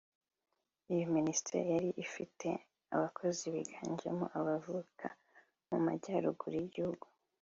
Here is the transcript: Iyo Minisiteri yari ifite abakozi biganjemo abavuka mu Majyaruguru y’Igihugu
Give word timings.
Iyo 0.93 1.05
Minisiteri 1.15 1.67
yari 1.73 1.89
ifite 2.05 2.47
abakozi 2.95 3.43
biganjemo 3.55 4.25
abavuka 4.39 5.07
mu 5.69 5.77
Majyaruguru 5.85 6.55
y’Igihugu 6.59 7.05